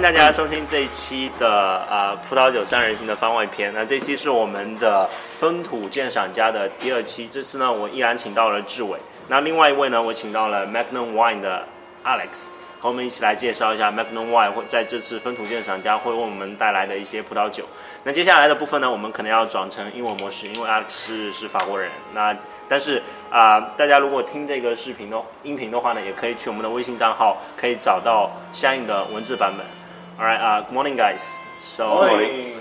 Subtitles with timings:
[0.00, 3.70] 迎大家收听这一期的呃葡萄酒三人行的番外篇。
[3.74, 7.28] 那这期是我们的风土鉴赏家的第二期。
[7.28, 8.98] 这次呢，我依然请到了志伟。
[9.28, 11.66] 那另外一位呢，我请到了 Magnum Wine 的
[12.02, 12.46] Alex。
[12.80, 17.66] 和我们一起来介绍一下 Magnum Wine 会在这次风土鉴赏家会为我们带来的一些葡萄酒。
[18.02, 21.90] 那接下来的部分呢，我们可能要转成英文模式，因为 Alex 是是法国人。
[22.14, 22.34] 那
[22.66, 29.79] 但是啊、大家如果听这个视频的音频的话呢，也可以去我们的微信账号，可以找到相应的文字版本。
[30.20, 31.34] All right, uh, good morning, guys.
[31.60, 32.52] So, morning.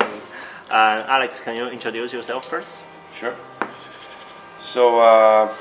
[0.72, 2.86] Uh, Alex, can you introduce yourself first?
[3.14, 3.36] Sure.
[4.62, 5.54] So, uh,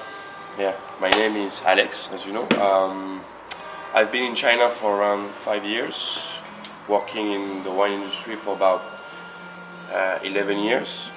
[0.56, 2.46] yeah, my name is Alex, as you know.
[2.50, 3.20] Um,
[3.92, 6.24] I've been in China for around five years,
[6.86, 8.80] working in the wine industry for about
[9.92, 11.10] uh, 11 years.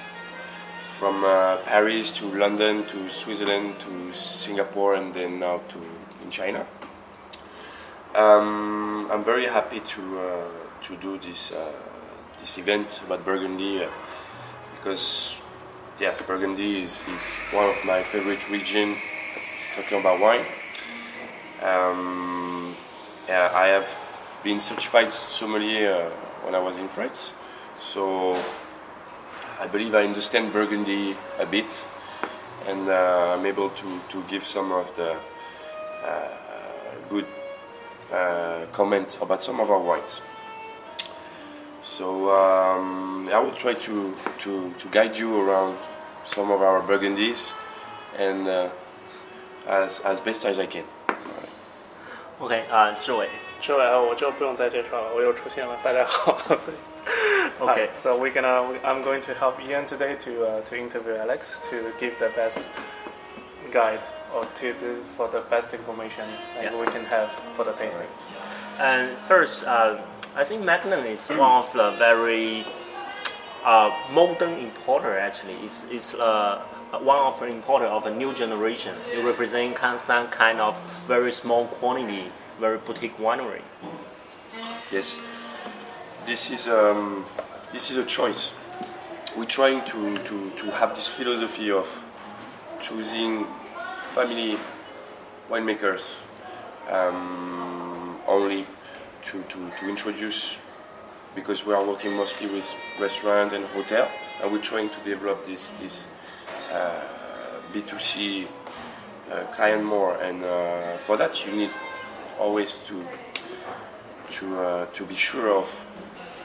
[0.98, 5.78] From uh, Paris to London to Switzerland to Singapore and then now to
[6.24, 6.66] in China.
[8.16, 11.72] Um, I'm very happy to uh, to do this uh,
[12.40, 13.90] this event about Burgundy uh,
[14.78, 15.36] because
[16.00, 18.96] yeah, Burgundy is, is one of my favorite region.
[19.76, 20.46] Talking about wine,
[21.62, 22.76] um,
[23.28, 23.88] yeah, I have
[24.44, 26.09] been certified sommelier uh,
[26.44, 27.32] when I was in France,
[27.80, 28.36] so
[29.59, 31.86] I believe I understand Burgundy a bit,
[32.68, 35.16] and uh, I'm able to, to give some of the
[36.04, 36.28] uh,
[37.08, 37.28] good
[38.12, 40.20] uh, comments about some of our wines.
[42.01, 45.79] So um, I will try to, to, to guide you around
[46.25, 47.51] some of our Burgundies
[48.19, 48.69] and uh,
[49.67, 50.85] as, as best as I can.
[52.41, 53.29] OK 啊、志伟。
[53.61, 55.77] 之外我就不用再介绍了，我又出现了。
[55.83, 56.37] 大家好。
[57.59, 57.87] Okay.
[57.87, 58.79] Hi, so we're gonna.
[58.85, 62.61] I'm going to help Ian today to uh, to interview Alex to give the best
[63.72, 64.00] guide
[64.34, 66.78] or to the, for the best information that Yeah.
[66.78, 68.09] we can have for the tasting.
[68.78, 69.97] And first, uh,
[70.34, 72.66] I think Magnum is one of the very
[73.66, 75.19] uh, modern importer.
[75.19, 76.62] Actually, it's, it's uh,
[77.02, 78.96] one of the importer of a new generation.
[79.12, 82.31] It represents kind some kind of very small quantity,
[82.62, 83.62] very boutique winery.
[84.90, 85.19] Yes,
[86.25, 87.25] this is um,
[87.74, 88.53] this is a choice.
[89.38, 91.88] We're trying to, to, to have this philosophy of
[92.80, 93.48] choosing
[94.13, 94.58] family
[95.50, 96.19] winemakers
[96.90, 98.66] um, only
[99.24, 100.58] to, to, to introduce
[101.36, 104.09] because we are working mostly with restaurant and hotel
[104.42, 106.08] and we're trying to develop this this
[106.72, 107.02] uh,
[107.74, 108.48] B2C
[109.31, 111.72] uh, client more and uh, for that you need
[112.40, 113.06] always to
[114.30, 115.86] to uh, to be sure of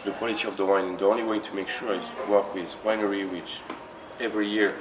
[0.04, 0.84] the quality of the wine.
[0.84, 3.60] and The only way to make sure is work with winery which
[4.20, 4.75] every year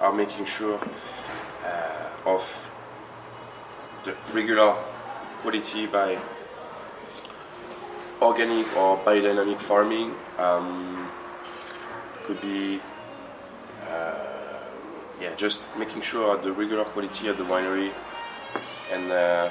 [0.00, 0.78] are making sure
[1.64, 2.70] uh, of
[4.04, 4.74] the regular
[5.40, 6.20] quality by
[8.22, 10.14] organic or biodynamic farming.
[10.38, 11.10] Um,
[12.24, 12.80] could be
[13.90, 14.14] uh,
[15.20, 17.92] yeah, just making sure the regular quality of the winery
[18.92, 19.50] and uh,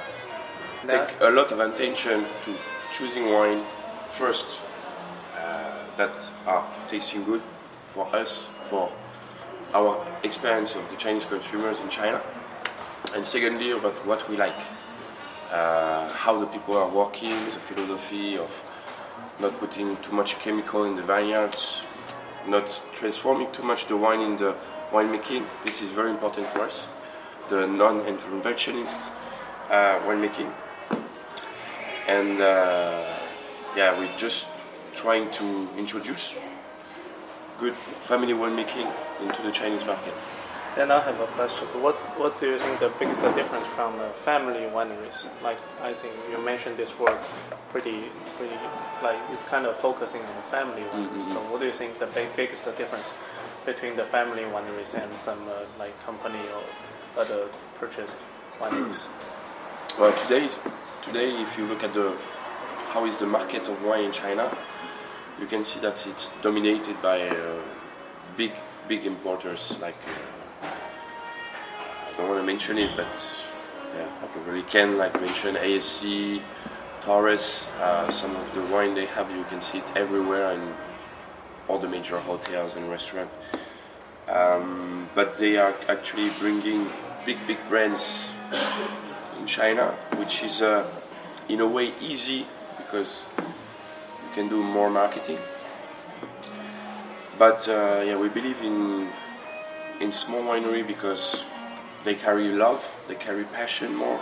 [0.86, 2.54] take a lot of attention to
[2.92, 3.62] choosing wine
[4.08, 4.60] first
[5.36, 7.42] uh, that are tasting good
[7.88, 8.90] for us, for
[9.74, 12.20] our experience of the Chinese consumers in China,
[13.14, 14.60] and secondly about what we like,
[15.52, 18.50] uh, how the people are working, the philosophy of
[19.38, 21.82] not putting too much chemical in the vineyards,
[22.46, 24.54] not transforming too much the wine in the
[24.90, 25.44] winemaking.
[25.64, 26.88] This is very important for us.
[27.48, 29.10] The non-interventionist
[29.70, 30.52] uh, winemaking
[32.08, 33.04] and uh,
[33.76, 34.48] yeah, we're just
[34.94, 36.34] trying to introduce
[37.58, 38.90] good family winemaking
[39.22, 40.14] into the Chinese market.
[40.74, 41.68] Then I have a question.
[41.82, 45.28] What what do you think the biggest difference from the family wineries?
[45.42, 47.18] Like I think you mentioned this word
[47.68, 48.56] pretty pretty
[49.02, 51.28] like you're kind of focusing on the family wineries.
[51.32, 53.12] So what do you think the big, biggest difference
[53.66, 57.48] between the family wineries and some uh, like company or other
[57.78, 58.16] purchased
[58.60, 59.08] wineries?
[59.98, 60.48] Well, today,
[61.02, 62.16] today, if you look at the
[62.92, 64.50] how is the market of wine in China,
[65.38, 67.60] you can see that it's dominated by uh,
[68.38, 68.52] big,
[68.88, 69.76] big importers.
[69.80, 70.31] Like uh,
[72.22, 73.44] don't want to mention it, but
[73.96, 76.40] yeah, I probably can like mention ASC,
[77.00, 77.66] Torres.
[77.80, 80.72] Uh, some of the wine they have, you can see it everywhere in
[81.66, 83.34] all the major hotels and restaurants.
[84.28, 86.88] Um, but they are actually bringing
[87.26, 88.30] big, big brands
[89.38, 90.88] in China, which is uh,
[91.48, 92.46] in a way easy
[92.78, 95.38] because you can do more marketing.
[97.36, 99.08] But uh, yeah, we believe in
[100.00, 101.42] in small winery because
[102.04, 104.20] they carry love, they carry passion more,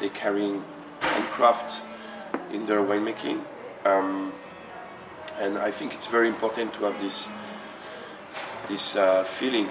[0.00, 0.60] they carry
[1.00, 1.82] handcraft
[2.52, 3.44] in their winemaking,
[3.84, 4.32] Um,
[5.40, 7.28] and I think it's very important to have this
[8.68, 9.68] this uh, feeling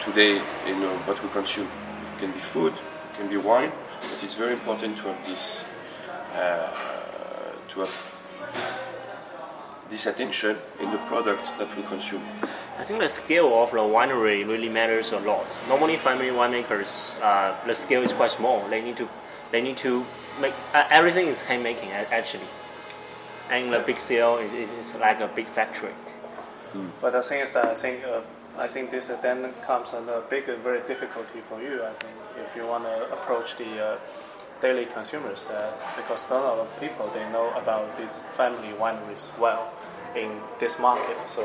[0.00, 1.68] today in uh, what we consume.
[2.14, 5.64] It can be food, it can be wine, but it's very important to have this
[6.34, 6.72] uh,
[7.68, 8.15] to have
[9.88, 12.22] this attention in the product that we consume.
[12.78, 15.46] I think the scale of the winery really matters a lot.
[15.68, 18.66] Normally, family winemakers, uh, the scale is quite small.
[18.68, 19.08] They need to,
[19.52, 20.04] they need to
[20.40, 22.48] make uh, everything is handmaking a- actually,
[23.50, 25.92] and the big scale is, is, is like a big factory.
[27.00, 28.20] But the thing is that I think uh,
[28.58, 31.82] I think this uh, then comes under big uh, very difficulty for you.
[31.82, 32.12] I think
[32.42, 33.96] if you want to approach the uh,
[34.60, 39.36] daily consumers, that because not a lot of people they know about these family wineries
[39.38, 39.70] well
[40.14, 41.16] in this market.
[41.26, 41.42] So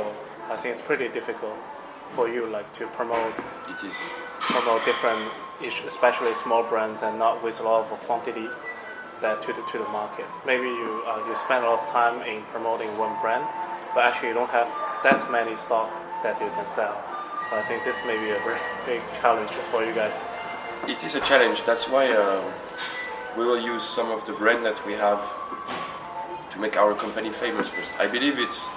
[0.49, 1.55] I think it's pretty difficult
[2.07, 3.33] for you like to promote
[3.69, 3.95] It is.
[4.39, 5.21] promote different,
[5.87, 8.47] especially small brands and not with a lot of quantity
[9.21, 10.25] that to the to the market.
[10.45, 13.45] Maybe you uh, you spend a lot of time in promoting one brand,
[13.93, 14.67] but actually you don't have
[15.03, 15.89] that many stock
[16.23, 16.95] that you can sell.
[17.49, 20.23] But I think this may be a very big challenge for you guys.
[20.87, 21.63] It is a challenge.
[21.63, 22.41] That's why uh,
[23.37, 25.21] we will use some of the brand that we have
[26.51, 27.91] to make our company famous first.
[27.99, 28.67] I believe it's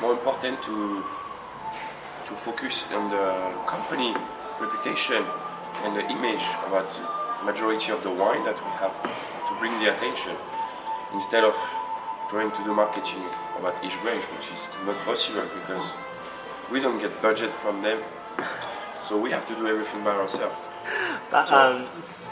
[0.00, 1.04] more important to
[2.26, 3.26] to focus on the
[3.66, 4.14] company
[4.60, 5.22] reputation
[5.84, 6.88] and the image about
[7.44, 8.94] majority of the wine that we have
[9.48, 10.36] to bring the attention
[11.12, 11.54] instead of
[12.28, 13.22] trying to do marketing
[13.58, 15.90] about each range, which is not possible because
[16.70, 18.00] we don't get budget from them.
[19.04, 20.56] So we have to do everything by ourselves.
[21.32, 21.86] But So- um,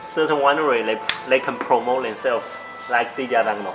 [0.07, 2.45] certain winery they, they can promote themselves
[2.91, 3.75] like Didier Dagueneau.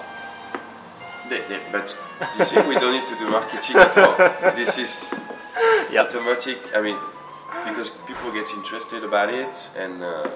[1.30, 1.98] They, they, but
[2.38, 4.16] you see, we don't need to do marketing at all.
[4.56, 5.14] This is
[5.92, 6.06] Yep.
[6.06, 6.60] automatic.
[6.76, 6.98] I mean,
[7.68, 10.30] because people get interested about it, and uh,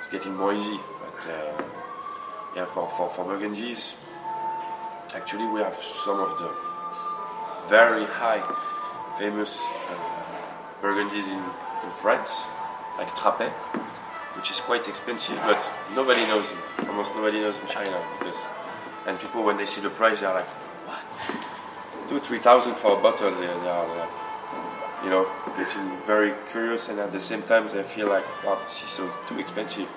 [0.00, 0.80] it's getting more easy.
[1.00, 1.62] But uh,
[2.56, 3.94] yeah, for, for, for Burgundies,
[5.14, 6.50] actually, we have some of the
[7.68, 8.42] very high,
[9.18, 9.94] famous uh,
[10.82, 11.38] Burgundies in,
[11.84, 12.32] in France,
[12.98, 13.52] like Trapet,
[14.36, 15.62] which is quite expensive, but
[15.94, 16.88] nobody knows it.
[16.88, 18.42] Almost nobody knows in China because,
[19.06, 20.46] and people when they see the price, they are like,
[20.86, 21.02] what?
[22.08, 23.30] Two, three thousand for a bottle.
[23.30, 24.10] They, they are like,
[25.04, 25.26] you know,
[25.56, 29.10] getting very curious, and at the same time, they feel like, wow, this is so
[29.26, 29.88] too expensive.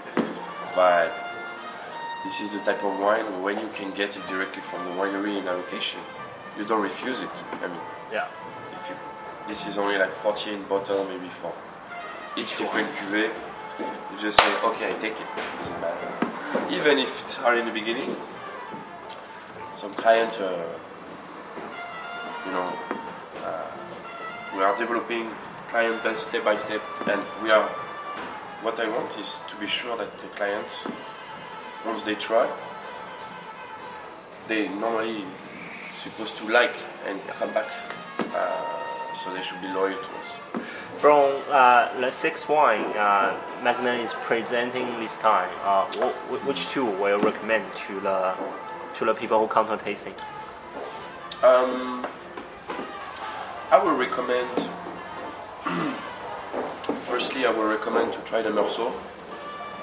[0.76, 1.12] But
[2.24, 5.38] this is the type of wine when you can get it directly from the winery
[5.40, 6.00] in a location,
[6.58, 7.30] you don't refuse it.
[7.62, 7.80] I mean,
[8.12, 8.28] Yeah.
[8.76, 8.96] if you,
[9.48, 11.54] this is only like 48 bottle maybe for
[12.36, 13.30] each different cuvée,
[13.80, 15.28] you just say, okay, I take it.
[15.58, 16.72] doesn't matter.
[16.72, 18.16] Even if it's hard in the beginning,
[19.76, 20.78] some clients, uh,
[22.46, 22.74] you know,
[23.44, 23.72] uh,
[24.56, 25.30] we are developing
[25.70, 27.70] client step by step, and we are.
[28.64, 30.68] What I want is to be sure that the client,
[31.86, 32.50] once they try,
[34.48, 35.26] they normally
[36.02, 36.74] supposed to like
[37.06, 37.70] and come back.
[38.20, 38.78] Uh,
[39.14, 40.36] so they should be loyal to us.
[41.00, 46.86] From uh, the six wine uh, Magnum is presenting this time, uh, wh- which two
[46.86, 48.36] will you recommend to the
[48.96, 50.16] to the people who come to tasting?
[51.44, 52.04] Um,
[53.70, 54.50] I will recommend.
[57.06, 58.94] firstly, I will recommend to try the Meursault.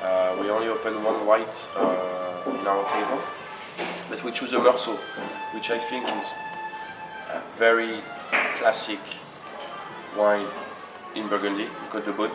[0.03, 3.21] Uh, we only open one white uh, in our table,
[4.11, 4.99] but we choose a Meursault,
[5.55, 6.33] which I think is
[7.31, 8.01] a very
[8.59, 8.99] classic
[10.19, 10.47] wine
[11.15, 12.31] in Burgundy, Côte de Beaune.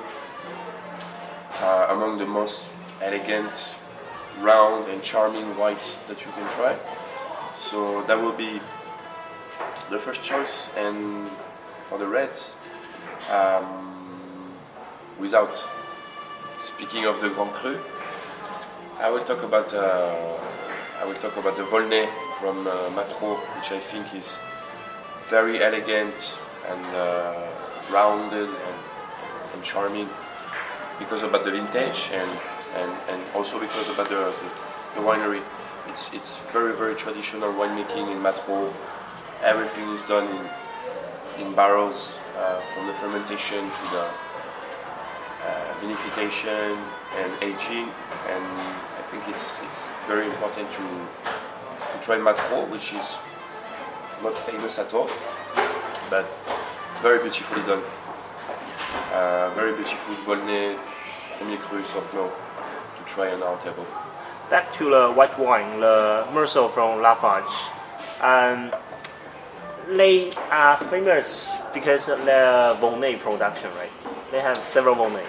[1.62, 2.68] Uh, among the most
[3.02, 3.76] elegant,
[4.42, 6.76] round, and charming whites that you can try.
[7.60, 8.62] So that will be
[9.90, 11.28] the first choice, and
[11.88, 12.56] for the reds,
[13.30, 14.54] um,
[15.20, 15.54] without
[16.62, 17.78] speaking of the Grand Cru,
[19.00, 20.38] I will talk about uh,
[21.02, 22.08] I will talk about the Volnay
[22.40, 24.38] from uh, Matrot, which I think is
[25.28, 27.48] very elegant and uh,
[27.92, 28.78] rounded and,
[29.54, 30.10] and charming
[31.00, 32.30] because about the vintage and,
[32.76, 34.34] and, and also because about the,
[34.96, 35.42] the, the winery.
[35.88, 38.72] It's, it's very very traditional winemaking in Matrot.
[39.44, 44.06] Everything is done in, in barrels uh, from the fermentation to the
[45.46, 46.78] uh, vinification
[47.18, 47.88] and aging.
[48.28, 53.16] And I think it's, it's very important to, to try Matrot, which is
[54.22, 55.10] not famous at all,
[56.10, 56.28] but
[57.02, 57.84] very beautifully done.
[59.14, 60.78] Uh, very beautiful Volnay,
[61.38, 62.34] Premier Cru, Santenots
[62.98, 63.86] to try on our table.
[64.50, 67.52] Back to the white wine, the Meursault from Lafarge.
[68.22, 68.72] Um,
[69.96, 73.92] they are famous because of their Volnay production, right?
[74.32, 75.26] They have several Volnay.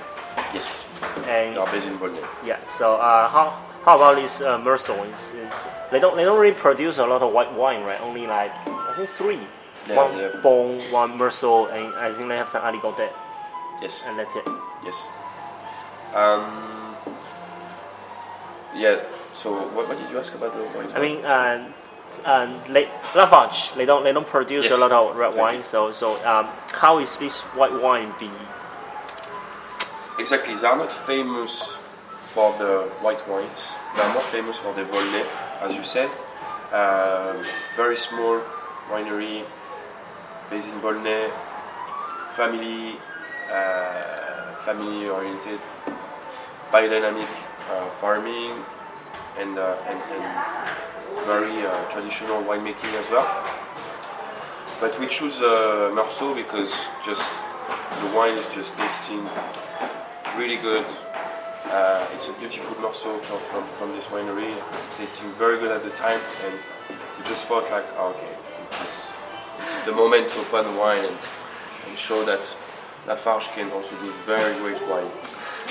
[0.55, 0.85] Yes,
[1.27, 2.25] And we are based in Volnay.
[2.45, 3.51] yeah, so uh, how
[3.85, 4.61] how about this uh?
[4.67, 8.01] It's, it's, they don't they don't really produce a lot of white wine, right?
[8.01, 9.41] Only like I think three.
[9.89, 13.09] One they have- Bon, one Meursault, and I think they have some Aligoté,
[13.83, 14.05] Yes.
[14.07, 14.47] and that's it.
[14.85, 15.09] Yes.
[16.15, 16.95] Um,
[18.75, 19.01] yeah.
[19.35, 21.65] So what, what did you ask about the white I mean, uh,
[22.25, 25.57] um, they, Lafarge, they don't they don't produce Yes, a lot of red exactly.
[25.59, 25.65] wine.
[25.65, 28.31] So so um, how is this white wine be?
[30.19, 30.55] Exactly.
[30.55, 31.79] They are not famous
[32.11, 33.69] for the white wines.
[33.97, 35.25] They are more famous for the Volnay,
[35.63, 36.11] as you said.
[36.73, 37.43] Uh,
[37.77, 38.41] very small
[38.91, 39.45] winery
[40.51, 41.31] based in Volnay.
[42.33, 42.97] Family,
[43.51, 45.61] uh, family oriented,
[46.73, 47.29] biodynamic
[47.71, 48.53] uh, farming,
[49.39, 50.25] and, uh, and, and
[51.27, 53.27] very uh, traditional winemaking as well.
[54.81, 56.73] But we choose Meursault because
[57.05, 57.29] just
[58.01, 59.29] the wine is just tasting
[60.37, 60.87] really good.
[61.67, 64.55] Uh, it's a beautiful Meursault from, from, from this winery,
[64.97, 66.55] tasting very good at the time, and
[67.19, 68.33] we just thought like, oh, okay,
[69.85, 71.17] the moment to open wine and,
[71.89, 72.41] and show that
[73.07, 75.07] Lafarge can also do very great wine,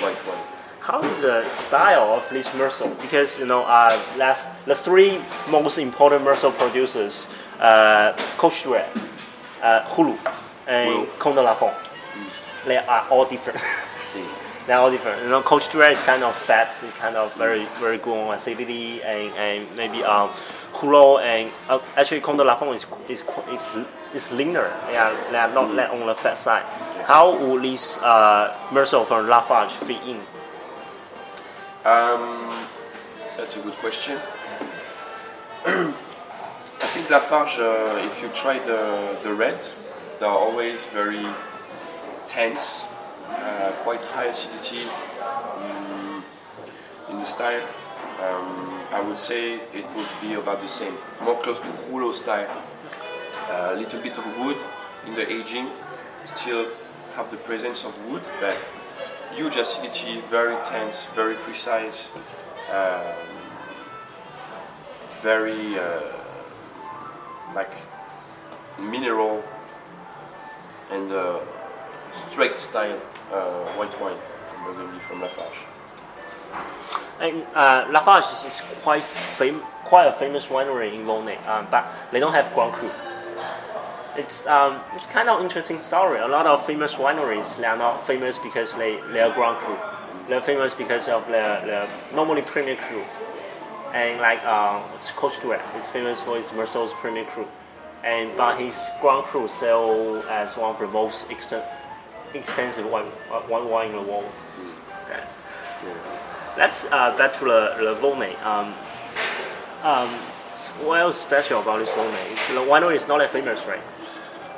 [0.02, 0.44] white wine.
[0.82, 3.00] How is the style of this Meursault?
[3.02, 8.84] Because you know, uh, last the three most important Meursault producers, uh, Coche-Dury,
[9.62, 10.18] uh, Roulot,
[10.68, 11.20] and Roulot.
[11.20, 11.74] Comte de Lafon,
[12.66, 13.60] they are all different.
[14.70, 15.24] They're all different.
[15.24, 16.72] You know, Coche-Dury is kind of fat.
[16.84, 20.30] It's kind of very very good on acidity, and, and maybe um,
[20.74, 24.72] Roulot and uh, actually Comte de Lafon is is is is leaner.
[24.92, 26.62] Yeah, they are not that on the fat side.
[27.08, 30.18] How would this uh, Meursault from Lafarge fit in?
[31.84, 32.54] Um,
[33.38, 34.20] that's a good question.
[35.66, 35.92] I
[36.94, 39.66] think Lafarge, uh, if you try the, the red,
[40.20, 41.26] they are always very
[42.28, 42.84] tense,
[43.90, 46.22] quite high acidity mm,
[47.10, 47.68] in the style.
[48.22, 50.94] Um, I would say it would be about the same,
[51.24, 52.48] more close to Roulot style.
[53.50, 54.58] A little bit of wood
[55.08, 55.70] in the aging,
[56.26, 56.68] still
[57.16, 58.56] have the presence of wood, but
[59.34, 62.12] huge acidity, very tense, very precise,
[62.72, 63.02] um,
[65.22, 66.02] very uh,
[67.56, 67.74] like
[68.78, 69.44] mineral
[70.92, 71.40] and uh,
[72.30, 75.60] straight style uh, white wine from Burgundy from Lafarge.
[77.20, 82.20] And uh, Lafarge is, quite fam- quite a famous winery in Volnay, um, but they
[82.20, 82.90] don't have Grand Cru.
[84.16, 86.20] It's um, it's kind of interesting story.
[86.20, 89.76] A lot of famous wineries they are not famous because they they are Grand Cru.
[90.28, 93.02] They're famous because of their, their normally Premier Cru.
[93.94, 97.46] And like uh, it's Coche-Dury is famous for his Meursault's Premier Cru.
[98.04, 101.66] And but his Grand Cru sell as one of the most expen-
[102.34, 104.32] expensive wine, uh, wine wine in the world.
[106.58, 108.36] Let's uh, back to the, the Volnay.
[108.44, 108.74] Um,
[109.84, 110.10] um,
[110.86, 112.54] what else special about this Volnay?
[112.54, 113.82] The winery is not that famous, right?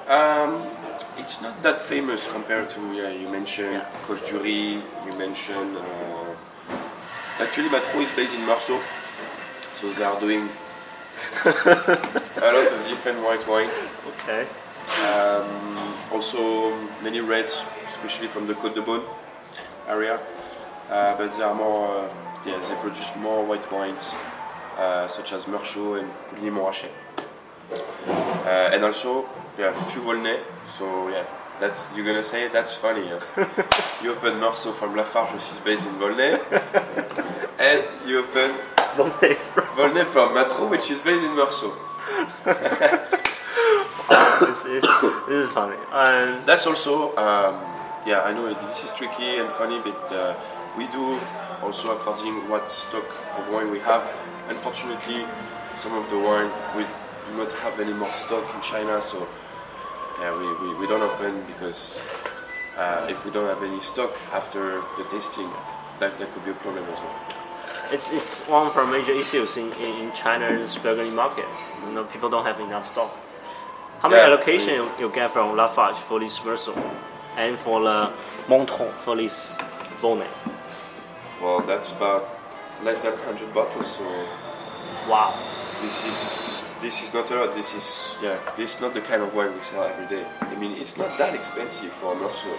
[0.09, 0.65] Um,
[1.17, 3.85] it's not that famous compared to yeah, you mentioned Yeah.
[4.03, 5.77] Coche-Dury, you mentioned.
[5.77, 6.35] Uh,
[7.39, 8.81] actually, Matrot is based in Meursault,
[9.75, 10.49] so they are doing
[11.45, 13.69] a lot of different white wine.
[14.11, 14.47] Okay.
[15.05, 19.03] Um, also, many reds, especially from the Côte de Beaune
[19.87, 20.19] area.
[20.89, 22.09] Uh, but they are more, uh,
[22.45, 24.13] yeah, they produce more white wines,
[24.77, 26.91] uh, such as Meursault and Pouligny Montrachet.
[28.45, 30.39] Uh, and also, yeah, a few Volnay.
[30.77, 31.23] So yeah,
[31.59, 33.07] that's you're gonna say that's funny.
[34.03, 36.39] You open Meursault from Lafarge, which is based in Volnay,
[37.59, 38.55] and you open
[38.97, 39.35] Volnay.
[40.05, 41.77] From Matro, which is based in Meursault.
[44.39, 44.83] this, is,
[45.27, 45.77] this is funny.
[45.91, 47.61] Um, That's also, um,
[48.05, 50.35] yeah, I know this is tricky and funny, but uh,
[50.77, 51.19] we do
[51.61, 53.05] also according what stock
[53.37, 54.09] of wine we have.
[54.47, 55.25] Unfortunately,
[55.75, 59.27] some of the wine we do not have any more stock in China, so
[60.19, 61.99] yeah, we, we, we don't open because
[62.77, 65.49] uh, if we don't have any stock after the tasting,
[65.99, 67.15] that, that could be a problem as well.
[67.91, 71.45] it's, it's one of the major issues in, in, in China's Burgundy market.
[71.85, 73.15] You know, people don't have enough stock.
[74.01, 76.75] How many Yeah, allocation you, you get from Lafarge for this Meursault
[77.37, 78.11] and for the
[78.49, 79.55] Matrot for this
[80.01, 80.27] Volnay?
[81.41, 82.27] Well, that's about
[82.83, 84.03] less than 100 bottles, so
[85.07, 85.33] Wow.
[85.81, 87.53] this is this is not a lot.
[87.53, 88.37] This is yeah.
[88.57, 90.25] This is not the kind of wine we sell every day.
[90.41, 92.57] I mean, it's not that expensive for a Meursault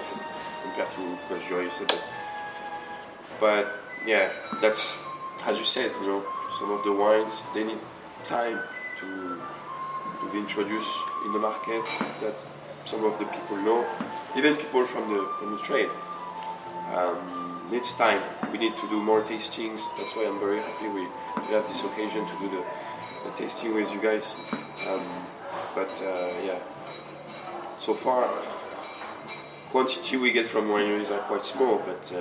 [0.63, 2.05] compared to because you said that.
[3.41, 3.67] But
[4.07, 4.31] yeah,
[4.61, 4.95] that's
[5.45, 5.91] as you said.
[6.01, 6.25] You know,
[6.59, 7.79] some of the wines they need
[8.23, 8.61] time
[8.99, 9.41] to
[10.23, 10.95] to be introduced
[11.26, 11.85] in the market.
[12.23, 12.38] That
[12.85, 13.85] some of the people know,
[14.37, 15.91] even people from the from the trade,
[16.95, 19.81] um, needs time we need to do more tastings.
[19.97, 22.64] That's why I'm very happy we, we have this occasion to do the,
[23.25, 24.37] the tasting with you guys.
[24.87, 25.05] Um,
[25.75, 26.59] but uh, yeah,
[27.79, 28.29] so far,
[29.71, 32.21] quantity we get from wineries are quite small, but uh,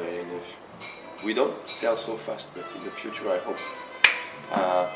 [1.26, 2.56] we don't sell so fast.
[2.56, 3.60] But in the future, I hope
[4.52, 4.90] uh,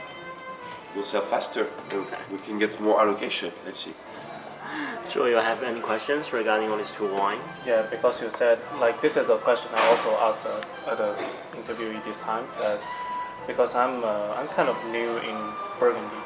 [0.96, 1.68] we'll sell faster.
[1.92, 3.52] and We can get more allocation.
[3.66, 3.94] Let's see.
[5.08, 7.40] So you have any questions regarding all these two wine?
[7.66, 11.16] Yeah, because you said like this is a question I also asked uh, at the
[11.56, 12.82] interviewee this time that
[13.46, 15.38] because I'm uh, I'm kind of new in
[15.80, 16.22] Burgundy.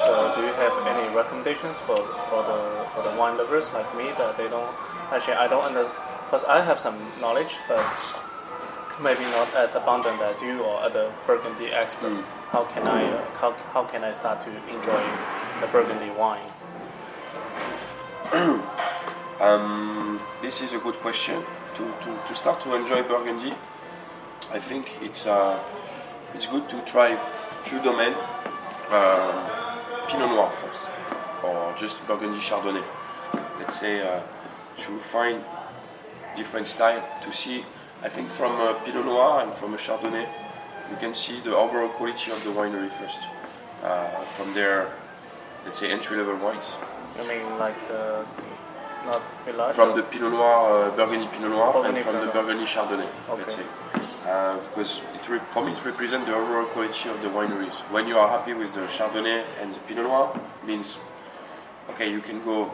[0.00, 1.96] So do you have any recommendations for
[2.28, 4.74] for the for the wine lovers like me that they don't
[5.12, 5.84] actually I don't under
[6.24, 7.84] because I have some knowledge but
[9.02, 12.24] maybe not as abundant as you or other Burgundy experts.
[12.50, 15.02] How can I uh, how, how can I start to enjoy
[15.60, 16.50] the Burgundy wine?
[19.40, 21.44] Um, this is a good question.
[21.76, 23.54] To, to, to start to enjoy Burgundy,
[24.50, 25.56] I think it's uh,
[26.34, 27.16] it's good to try
[27.62, 28.16] few domains.
[28.90, 29.46] Um,
[30.08, 30.82] Pinot Noir first,
[31.44, 32.82] or just Burgundy Chardonnay.
[33.60, 34.22] Let's say uh,
[34.78, 35.40] to find
[36.36, 37.64] different style to see.
[38.02, 40.26] I think from a Pinot Noir and from a Chardonnay,
[40.90, 43.18] you can see the overall quality of the winery first.
[43.82, 44.92] Uh, from their,
[45.64, 46.74] let's say, entry-level wines.
[47.16, 48.24] You mean like the
[49.04, 49.74] not village?
[49.74, 53.08] From the Pinot Noir, uh, Burgundy Pinot Noir, Burgundy and from Pinot the Burgundy Chardonnay,
[53.36, 53.62] let's say.
[54.26, 57.76] Uh, because it re- for me it represents the overall quality of the wineries.
[57.90, 60.98] When you are happy with the Chardonnay and the Pinot Noir, means
[61.90, 62.72] okay, you can go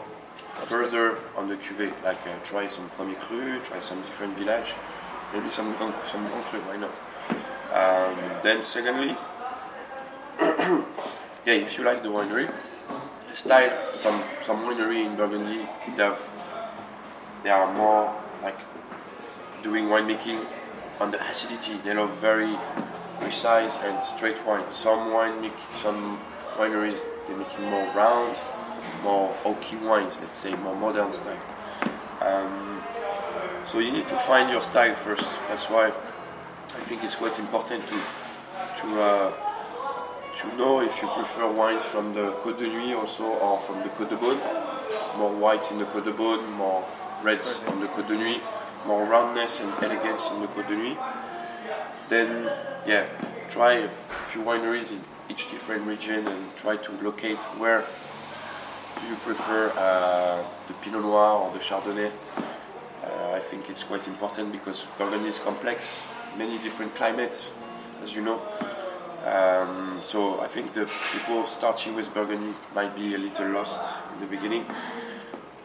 [0.65, 4.73] further on the cuvée, like uh, try some Premier Cru, try some different village,
[5.35, 6.95] maybe some Grand, some why not?
[7.73, 9.17] Um, then secondly,
[11.45, 12.49] yeah, if you like the winery,
[13.33, 16.29] style, some some winery in Burgundy, they have
[17.43, 18.57] they are more like
[19.61, 20.45] doing winemaking
[21.01, 21.73] on the acidity.
[21.83, 22.55] They love very
[23.19, 24.71] precise and straight wine.
[24.71, 26.19] Some wine make, some
[26.55, 28.39] wineries they're making more round,
[29.03, 30.19] more oaky wines.
[30.21, 31.41] Let's say more modern style.
[32.21, 32.74] Um,
[33.67, 35.29] so you need to find your style first.
[35.47, 37.95] That's why I think it's quite important to
[38.81, 39.33] to uh,
[40.35, 43.89] to know if you prefer wines from the Côte de Nuits also or from the
[43.89, 44.39] Côte de Beaune.
[45.17, 46.83] More whites in the Côte de Beaune, more
[47.23, 48.41] reds on the Côte de Nuits,
[48.85, 50.99] more roundness and elegance in the Côte de Nuits.
[52.09, 52.45] Then,
[52.85, 53.07] yeah,
[53.49, 53.89] try a
[54.27, 57.83] few wineries in each different region and try to locate where
[58.99, 62.11] do you prefer uh, the Pinot Noir or the Chardonnay.
[63.35, 67.51] I think it's quite important because Burgundy is complex, many different climates,
[68.01, 68.39] as you know.
[69.25, 74.21] Um, so I think the people starting with Burgundy might be a little lost in
[74.21, 74.65] the beginning,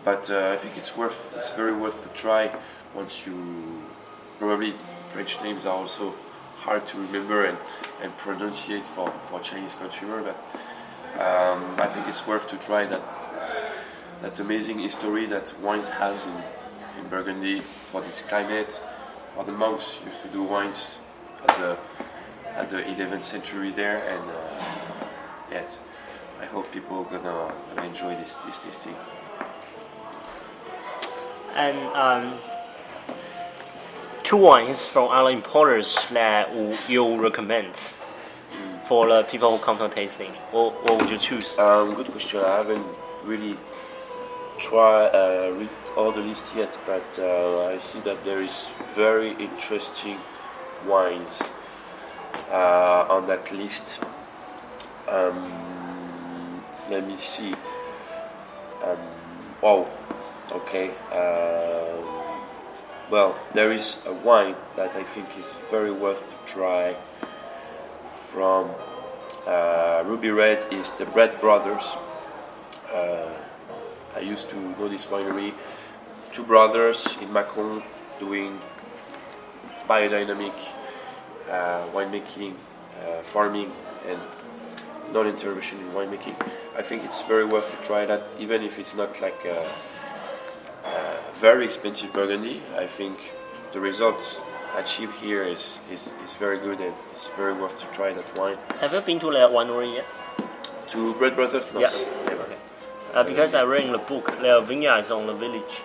[0.05, 2.51] but uh, I think it's worth, it's very worth to try
[2.93, 3.85] once you
[4.41, 6.13] probably French names are also
[6.57, 7.59] hard to remember and,
[8.03, 10.37] and pronunciate for, for Chinese consumer, but
[11.23, 13.03] um, I think it's worth to try that
[14.23, 16.43] that amazing history that wine has in,
[17.01, 18.81] in Burgundy for this climate.
[19.35, 20.99] For the monks used to do wines
[21.49, 21.79] at the
[22.57, 25.05] at the 11th century there, and uh,
[25.51, 25.79] yes,
[26.41, 28.97] I hope people are gonna, gonna enjoy this this tasting.
[31.55, 32.39] And um,
[34.23, 37.75] two wines from other importers that w- you recommend
[38.85, 40.33] for the people who come to tasting.
[40.51, 41.59] What, what would you choose?
[41.59, 42.41] Um, good question.
[42.41, 42.87] I haven't
[43.25, 43.57] really
[44.59, 49.31] tried uh, read all the list yet, but uh, I see that there is very
[49.33, 50.19] interesting
[50.87, 51.43] wines
[52.51, 54.03] uh, on that list.
[55.09, 57.55] Um, let me see.
[58.85, 58.99] Um,
[59.63, 59.89] wow.
[60.53, 60.91] Okay.
[61.13, 62.21] Um
[63.11, 66.97] well, there is a wine that I think is very worth to try
[68.15, 68.71] from
[69.47, 71.97] uh, Ruby Red is the Bret Brothers.
[72.95, 73.33] Uh,
[74.15, 75.55] I used to know this winery.
[76.33, 77.83] Two brothers in Mâcon
[78.21, 78.59] doing
[79.89, 80.53] biodynamic
[81.51, 82.55] uh, winemaking,
[83.03, 83.71] uh, farming,
[84.07, 84.19] and
[85.13, 86.35] non-intervention in winemaking.
[86.79, 89.69] I think it's very worth to try that, even if it's not like a,
[90.85, 92.63] a very expensive Burgundy.
[92.79, 93.19] I think
[93.73, 94.37] the results
[94.79, 98.57] achieved here is, is, is very good and it's very worth to try that wine.
[98.81, 100.07] Have you been to the winery yet?
[100.91, 101.65] To Bret Brothers?
[101.75, 101.91] No, Yeah.
[102.27, 102.47] never.
[103.13, 105.83] Uh, because I read in the book, their vineyard is on the village,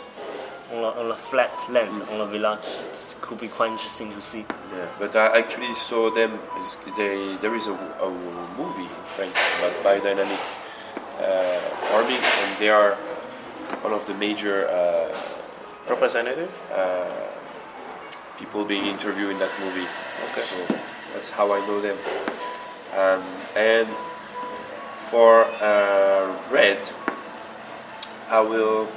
[0.71, 2.67] on a, on a flat land, on a village.
[2.93, 4.45] It could be quite interesting to see.
[4.73, 6.39] Yeah, but I actually saw them.
[6.97, 8.09] They, there is a, a
[8.57, 10.41] movie in France about biodynamic
[11.19, 12.95] uh, farming, and they are
[13.81, 15.15] one of the major uh,
[15.87, 16.51] Representative?
[16.73, 17.05] uh,
[18.39, 19.87] people being interviewed in that movie.
[20.31, 20.41] Okay.
[20.41, 20.75] So
[21.13, 21.97] that's how I know them.
[22.97, 23.23] Um,
[23.55, 23.87] and
[25.09, 26.79] for uh, red,
[28.29, 28.87] I will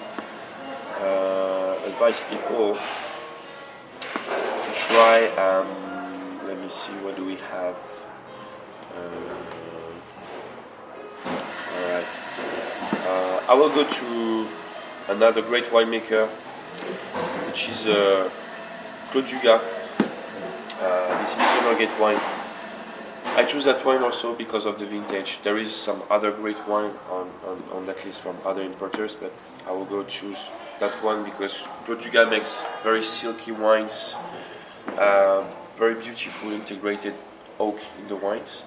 [1.00, 1.57] uh,
[1.88, 5.26] advise people to try.
[5.36, 5.66] Um,
[6.46, 6.92] let me see.
[7.04, 7.76] What do we have?
[8.94, 9.34] Uh,
[11.74, 12.08] all right.
[13.08, 14.48] Uh, I will go to
[15.08, 16.28] another great winemaker,
[17.46, 18.30] which is uh,
[19.10, 19.62] Claude Dugat.
[20.80, 22.20] Uh, this is Summergate wine.
[23.34, 25.40] I choose that wine also because of the vintage.
[25.42, 29.32] There is some other great wine on, on, on that list from other importers, but
[29.66, 30.48] I will go choose
[30.80, 34.14] that one because Portugal makes very silky wines,
[34.96, 35.44] uh,
[35.76, 37.14] very beautiful integrated
[37.58, 38.62] oak in the wines.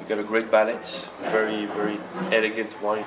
[0.00, 1.98] You got a great balance, very very
[2.32, 3.04] elegant wine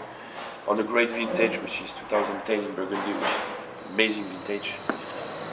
[0.67, 4.75] on a great vintage, which is 2010 in Burgundy, which is amazing vintage.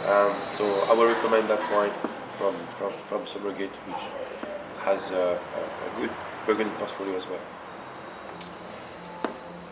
[0.07, 1.93] Um, so I will recommend that wine
[2.35, 4.05] from from from Summergate, which
[4.85, 6.11] has a, a, a good
[6.47, 7.41] Burgundy portfolio as well.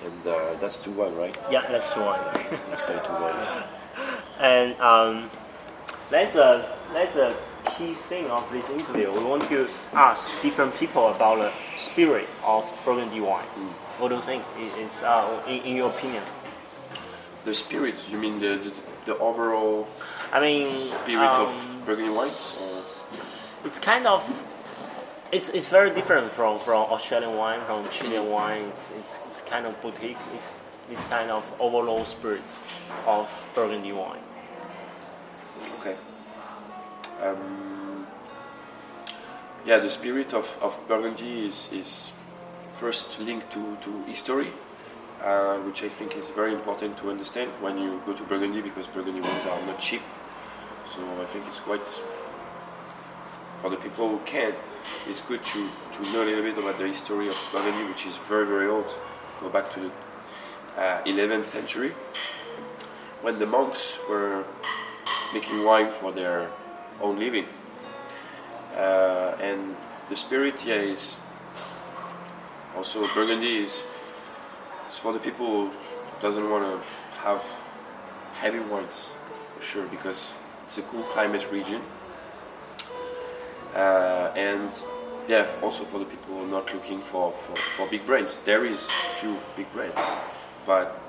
[0.05, 1.37] And uh, that's two one, right?
[1.51, 2.21] Yeah, that's the one.
[2.71, 3.49] Let's try two wines.
[4.41, 5.31] and um,
[6.11, 7.37] that's a that's a
[7.77, 9.13] key thing of this interview.
[9.13, 13.45] We want to ask different people about the spirit of Burgundy wine.
[13.99, 14.45] What do you think?
[14.59, 16.25] It's uh, in, in your opinion.
[17.45, 18.73] The spirit, you mean the the,
[19.05, 19.87] the overall
[20.33, 22.59] I mean, spirit um, of Burgundy wines?
[22.61, 22.83] Or?
[23.65, 24.23] it's kind of
[25.33, 28.65] it's, it's very different from, from Australian wine, from Chilean wine.
[28.67, 30.17] It's, it's, it's kind of boutique.
[30.35, 30.55] It's
[30.89, 32.65] this kind of overall spirits
[33.07, 34.25] of Burgundy wine.
[35.79, 35.97] Okay.
[37.21, 38.07] Um,
[39.67, 42.13] yeah, the spirit of, of Burgundy is, is
[42.71, 44.49] first linked to, to history,
[45.23, 48.87] uh, which I think is very important to understand when you go to Burgundy because
[48.87, 50.03] Burgundy wines are not cheap.
[50.89, 51.87] So I think it's quite,
[53.61, 54.55] for the people who can,
[55.07, 58.17] it's good to, to know a little bit about the history of Burgundy, which is
[58.17, 58.97] very, very old.
[59.43, 59.91] Go back to the
[60.81, 61.93] uh, 11th century
[63.23, 64.45] when the monks were
[65.35, 66.49] making wine for their
[67.01, 67.47] own living.
[68.77, 69.75] Uh, and
[70.09, 71.17] the spirit, yeah, is
[72.77, 73.83] also Burgundy is,
[74.93, 75.71] is for the people who
[76.21, 77.43] doesn't want to have
[78.35, 79.13] heavy wines,
[79.57, 80.31] for sure, because
[80.67, 81.83] it's a cool climate region.
[83.75, 84.71] Uh, and
[85.29, 88.37] yeah, also for the people who are not looking for, for, for big brands.
[88.45, 90.01] There is few big brands,
[90.67, 91.01] but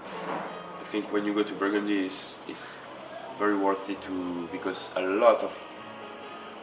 [0.80, 2.74] I think when you go to Burgundy, it's, it's
[3.40, 5.68] very worth it to because a lot of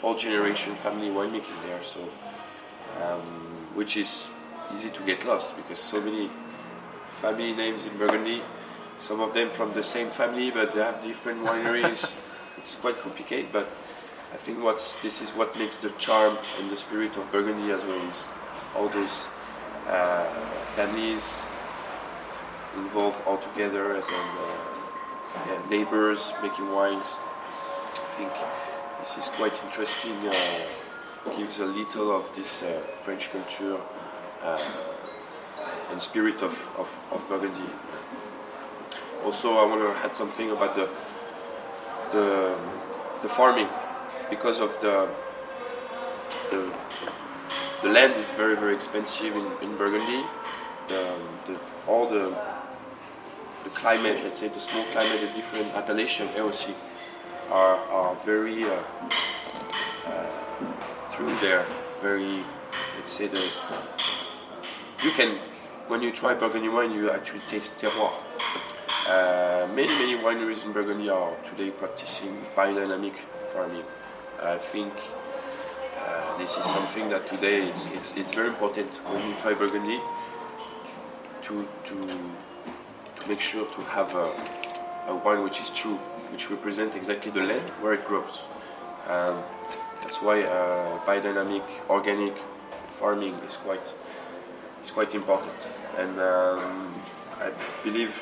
[0.02, 1.82] old generation family winemaking there.
[1.82, 2.00] So,
[3.02, 3.20] um,
[3.74, 4.28] which is
[4.74, 6.30] easy to get lost because so many
[7.20, 8.42] family names in Burgundy.
[8.98, 12.12] Some of them from the same family, but they have different wineries.
[12.58, 13.68] it's quite complicated, but
[14.32, 17.84] I think what's this is what makes the charm and the spirit of Burgundy as
[17.84, 18.26] well is
[18.76, 19.26] all those
[19.88, 20.24] uh,
[20.76, 21.42] families
[22.76, 27.18] involved all together as an, uh, yeah, neighbors making wines.
[27.94, 28.32] I think
[29.00, 30.14] this is quite interesting.
[30.28, 30.34] Uh,
[31.36, 33.78] gives a little of this uh, French culture
[34.42, 34.64] uh,
[35.90, 37.68] and spirit of, of, of Burgundy.
[39.24, 40.88] Also, I want to add something about the
[42.12, 42.56] the,
[43.22, 43.68] the farming
[44.30, 45.08] because of the
[46.50, 46.72] the,
[47.82, 50.24] the land is very very expensive in, in Burgundy.
[50.88, 52.34] The, the, all the
[53.64, 56.72] the climate, let's say the snow climate, the different appellation AOC
[57.50, 58.82] are, are very uh,
[60.06, 60.26] uh,
[61.10, 61.66] through there,
[62.00, 62.42] very
[62.96, 63.42] let's say the
[65.02, 65.38] you can
[65.88, 68.12] when you try Burgundy wine you actually taste terroir.
[69.08, 73.16] Uh, many many wineries in Burgundy are today practicing biodynamic
[73.52, 73.84] farming.
[74.42, 74.92] I think
[75.98, 80.00] uh, this is something that today it's, it's, it's very important when you try Burgundy
[81.42, 82.06] to to
[83.16, 84.32] to make sure to have a,
[85.08, 85.96] a wine which is true,
[86.32, 88.42] which represents exactly the land where it grows.
[89.08, 89.42] Um,
[90.00, 92.38] that's why uh, biodynamic, organic
[92.98, 93.92] farming is quite
[94.82, 95.68] is quite important.
[95.98, 96.94] And um,
[97.38, 97.50] I
[97.84, 98.16] believe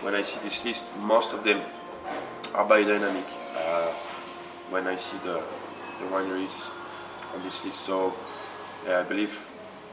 [0.00, 1.60] when I see this list, most of them
[2.54, 3.26] are biodynamic.
[3.54, 3.92] Uh,
[4.70, 5.42] when I see the,
[5.98, 6.68] the wineries
[7.34, 8.14] on this list, so
[8.88, 9.50] I believe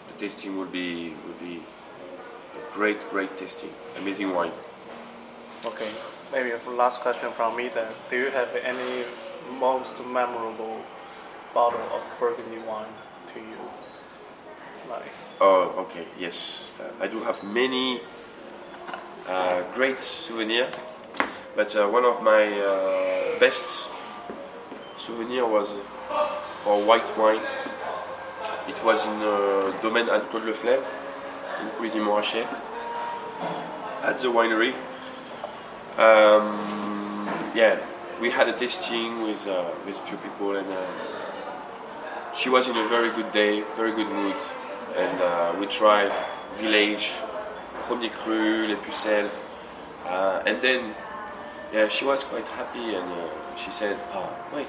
[0.07, 1.61] the tasting will be will be
[2.73, 4.51] great, great tasting, amazing wine.
[5.65, 5.89] Okay,
[6.31, 7.91] maybe a last question from me then.
[8.09, 9.03] Do you have any
[9.59, 10.81] most memorable
[11.53, 12.93] bottle of Burgundy wine
[13.33, 13.59] to you?
[14.89, 15.11] Like,
[15.41, 16.71] Oh, okay, yes.
[16.79, 17.99] Uh, I do have many
[19.27, 20.73] uh, great souvenirs,
[21.55, 23.89] but uh, one of my uh, best
[25.07, 25.73] souvenir was
[26.11, 27.39] uh, or white wine.
[28.67, 30.83] It was in uh, Domaine at Claude Leflaive
[31.61, 32.45] in Puy Montrachet
[34.03, 34.73] at the winery.
[35.97, 37.79] Um, yeah,
[38.19, 40.83] we had a tasting with uh, with few people, and uh,
[42.33, 44.39] she was in a very good day, very good mood,
[45.03, 46.11] and uh, we tried
[46.57, 47.13] village,
[47.83, 49.31] premier cru, les pucelles,
[50.05, 50.93] uh, and then
[51.73, 54.67] yeah, she was quite happy, and uh, she said, "Ah, wait,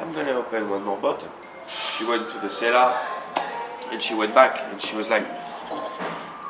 [0.00, 1.30] I'm gonna open one more bottle."
[1.68, 2.94] She went to the cellar,
[3.90, 5.24] and she went back, and she was like,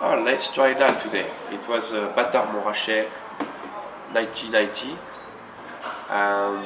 [0.00, 3.08] "Oh, let's try that today." It was uh, Batard Montrachet
[4.12, 4.96] 1990.
[6.08, 6.62] Um,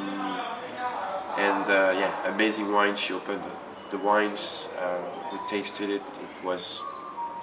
[1.39, 2.97] and uh, yeah, amazing wine.
[2.97, 4.65] She opened the, the wines.
[4.79, 4.99] Uh,
[5.33, 6.03] we tasted it.
[6.03, 6.83] It was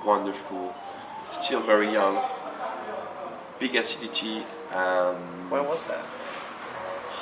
[0.06, 0.76] wonderful.
[1.32, 2.24] Still very young.
[3.60, 4.44] Big acidity.
[4.74, 6.06] Um, When was that?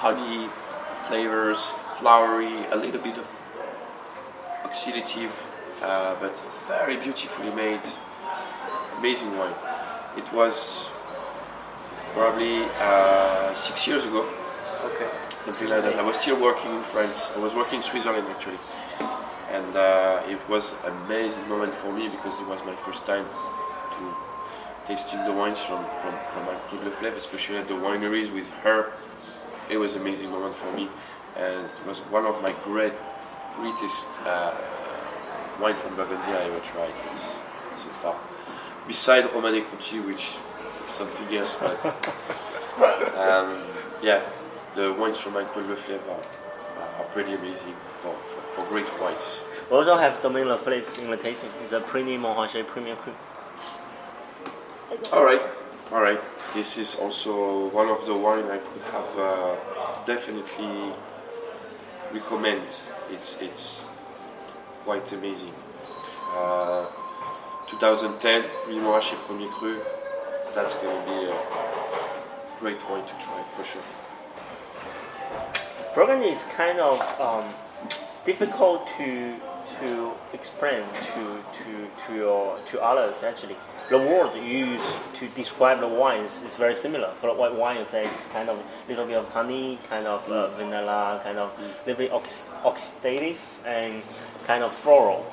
[0.01, 0.49] Honey
[1.07, 1.59] flavors,
[1.99, 3.27] flowery, a little bit of
[4.63, 5.31] oxidative,
[5.81, 6.35] uh, but
[6.67, 7.81] very beautifully made.
[8.97, 9.53] Amazing wine.
[10.17, 10.87] It was
[12.13, 14.25] probably uh, six years ago,
[14.85, 15.09] Okay.
[15.45, 15.95] something like that.
[15.95, 17.31] I was still working in France.
[17.35, 18.59] I was working in Switzerland actually,
[19.51, 23.25] and uh, it was an amazing moment for me because it was my first time
[23.95, 24.01] to
[24.87, 28.91] tasting the wines from from from Claude Leflaive, especially at the wineries with her.
[29.69, 30.89] It was an amazing moment for me,
[31.35, 32.93] and it was one of my great
[33.55, 34.53] greatest uh,
[35.61, 37.35] wine from Burgundy I ever tried yes,
[37.77, 38.15] so far.
[38.87, 40.37] Beside Romanée Conti, which
[40.83, 41.83] is something else, but
[43.17, 43.63] um,
[44.01, 44.21] yeah,
[44.75, 49.39] the wines from Claude Leflaive are, are pretty amazing for, for, for great wines.
[49.69, 51.49] We also have Domaine Leflaive in the tasting.
[51.63, 53.13] It's a Premier Montrachet Premier Cru.
[55.11, 55.41] All right,
[55.91, 56.19] all right.
[56.53, 59.55] This is also one of the wine I could have uh,
[60.05, 60.93] definitely
[62.11, 62.81] recommend.
[63.11, 63.81] It's it's
[64.83, 65.53] quite amazing.
[66.33, 66.87] Uh,
[67.67, 69.79] 2010, Premier Montrachet Premier Cru.
[70.55, 71.37] That's gonna be a
[72.59, 73.83] great wine to try for sure.
[75.93, 77.53] Burgundy is kind of um,
[78.25, 79.35] difficult to
[79.79, 83.55] to explain to to to your to others actually.
[83.87, 84.81] The word you use
[85.19, 87.11] to describe the wines is very similar.
[87.19, 90.27] For the white wine, you it's kind of a little bit of honey, kind of
[90.27, 94.01] uh, vanilla, kind of a little bit ox- oxidative, and
[94.47, 95.31] kind of floral.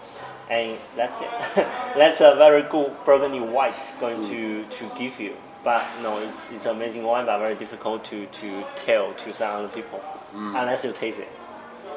[0.51, 1.31] And that's it.
[1.97, 5.35] that's a very good Burgundy white going to, to give you.
[5.65, 9.69] But no, it's, it's amazing wine, but very difficult to, to tell to some other
[9.69, 10.03] people
[10.35, 11.29] unless you taste it.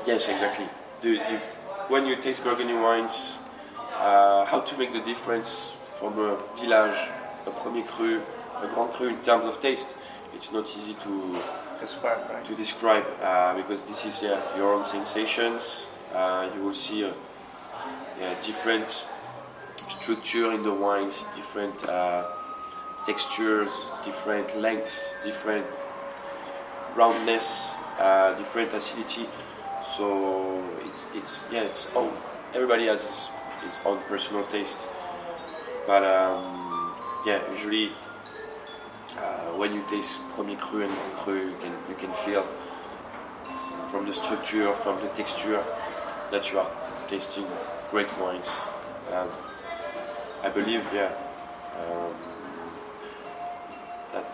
[0.06, 0.70] Yes, exactly.
[1.02, 1.40] Do you,
[1.90, 3.38] when you taste Burgundy wines,
[3.96, 6.98] uh, how to make the difference from a village,
[7.46, 8.22] a premier cru,
[8.62, 9.96] a grand cru in terms of taste?
[10.34, 11.42] It's not easy to
[11.80, 12.46] Describe, right?
[12.46, 15.88] to describe uh, because this is yeah, your own sensations.
[16.14, 17.12] Uh, you will see uh,
[18.20, 19.06] yeah, different
[19.90, 22.24] structure in the wines, different uh,
[23.06, 23.72] textures,
[24.06, 25.66] different length, different
[26.96, 29.28] roundness, uh, different acidity.
[29.98, 32.14] So it's it's yeah, it's own.
[32.54, 33.30] Everybody has his,
[33.64, 34.80] his own personal taste,
[35.88, 36.94] but um,
[37.26, 37.92] yeah, usually
[39.18, 42.46] uh, when you taste premier cru and grand cru, you can you can feel
[43.90, 45.64] from the structure, from the texture,
[46.32, 46.72] that you are
[47.08, 47.46] tasting
[47.92, 48.50] great wines.
[49.12, 49.30] Um,
[50.44, 51.12] I believe, yeah,
[51.80, 52.14] um,
[54.12, 54.28] that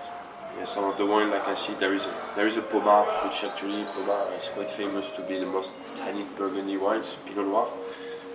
[0.58, 3.08] yeah, some of the wine, like I see, there is a there is a Pommard,
[3.24, 7.68] which actually Pommard is quite famous to be the most tannic Burgundy wines, Pinot Noir.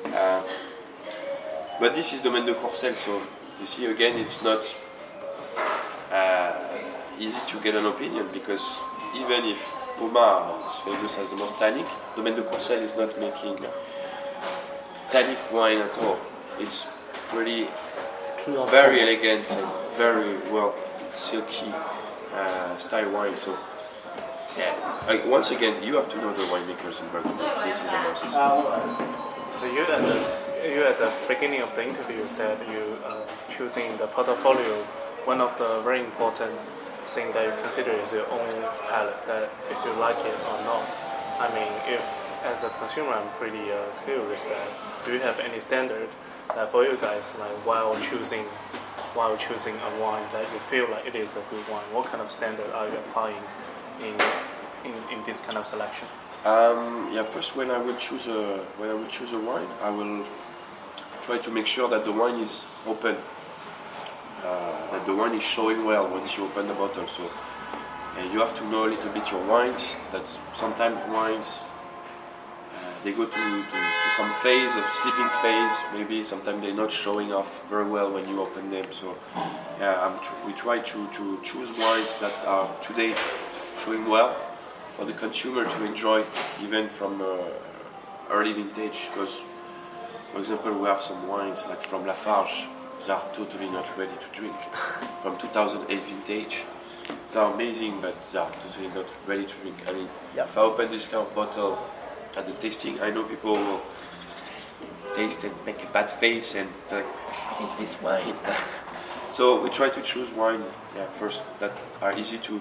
[0.07, 0.43] Uh,
[1.81, 3.23] but this is Domaine de Courcelles, so
[3.61, 4.77] you see again, it's not
[6.13, 6.53] uh,
[7.19, 8.77] easy to get an opinion because
[9.15, 9.61] even if
[9.99, 13.57] Pommard is famous as the most tannic, Domaine de Courcelles is not making
[15.11, 16.19] tannic wine at all.
[16.59, 16.87] It's
[17.29, 17.69] pretty
[18.39, 20.75] King very elegant and very well
[21.13, 21.73] silky
[22.33, 23.35] uh, style wine.
[23.35, 23.59] So
[24.57, 24.75] yeah,
[25.07, 27.45] like, once again, you have to know the winemakers in Burgundy.
[27.65, 28.31] This is a must.
[28.31, 33.97] So you at the you at the beginning of the interview said you uh, choosing
[33.99, 34.83] the portfolio.
[35.25, 36.53] One of the very important
[37.13, 39.27] thing that you consider is your own palate.
[39.27, 40.85] That if you like it or not.
[41.39, 42.03] I mean, if
[42.45, 44.69] as a consumer, I'm pretty uh, curious that
[45.05, 46.09] do you have any standard
[46.55, 48.45] that for you guys like while choosing
[49.15, 51.85] while choosing a wine that you feel like it is a good wine?
[51.93, 53.43] What kind of standard are you applying
[54.01, 54.15] in
[54.85, 56.09] in, in this kind of selection?
[56.45, 59.91] Um, yeah, first when I will choose a when I will choose a wine, I
[59.91, 60.25] will
[61.27, 63.17] try to make sure that the wine is open,
[64.45, 67.07] uh, that the wine is showing well once you open the bottle.
[67.09, 69.97] So uh, you have to know a little bit your wines.
[70.13, 71.59] That sometimes wines
[72.71, 75.73] uh, they go to, to, to some phase of sleeping phase.
[75.93, 78.87] Maybe sometimes they're not showing off very well when you open them.
[78.93, 79.17] So
[79.81, 83.17] yeah, tr- we try to, to choose wines that are today
[83.85, 84.33] showing well
[84.95, 86.23] for the consumer to enjoy,
[86.63, 87.37] even from uh,
[88.31, 89.09] early vintage.
[89.13, 89.43] Because
[90.33, 92.67] for example, we have some wines like from Lafarge.
[93.07, 94.57] They are totally not ready to drink.
[95.23, 96.65] From 2008 vintage,
[97.33, 99.77] they are amazing, but they are totally not ready to drink.
[99.87, 101.79] I mean, if I open this kind of bottle
[102.37, 103.83] at the tasting, I know people will
[105.15, 108.35] taste and make a bad face and like, what is this wine?
[109.31, 112.61] so we try to choose wine, yeah, first that are easy to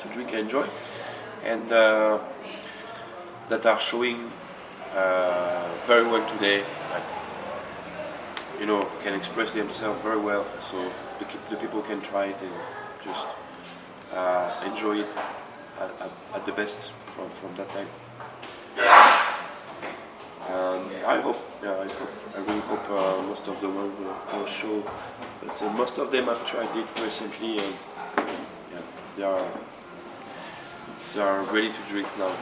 [0.00, 0.66] to drink and enjoy,
[1.44, 2.18] and uh,
[3.48, 4.30] that are showing
[4.94, 6.62] uh, very well today.
[9.06, 10.82] Can express themselves very well, so
[11.20, 12.50] the, the people can try it and
[13.04, 13.24] just
[14.12, 15.06] uh, enjoy it
[15.78, 17.86] at, at, at the best from, from that time.
[20.50, 24.40] Um, I hope, yeah, I hope, I really hope uh, most of the one will,
[24.40, 24.82] will show,
[25.40, 27.74] but uh, most of them have tried it recently and
[28.72, 28.82] yeah,
[29.14, 29.46] they are
[31.14, 32.34] they are ready to drink now.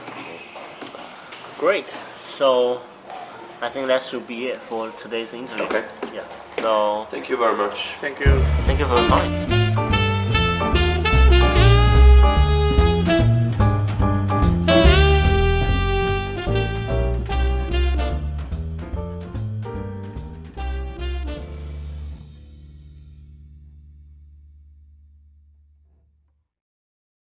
[1.59, 1.95] Great.
[2.27, 2.81] So
[3.65, 5.65] I think that should be it for today's interview.
[5.65, 5.85] Okay.
[6.13, 6.25] Yeah.
[6.53, 7.95] So Thank you very much.
[7.95, 8.27] Thank you.
[8.67, 9.54] thank you for your time.